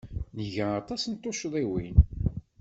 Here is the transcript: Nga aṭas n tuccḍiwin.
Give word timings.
Nga 0.43 0.65
aṭas 0.79 1.03
n 1.07 1.13
tuccḍiwin. 1.15 1.95